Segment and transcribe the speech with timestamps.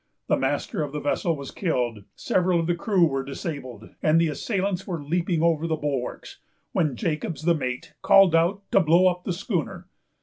[0.25, 4.29] The master of the vessel was killed, several of the crew were disabled, and the
[4.29, 6.39] assailants were leaping over the bulwarks,
[6.71, 9.87] when Jacobs, the mate, called out to blow up the schooner.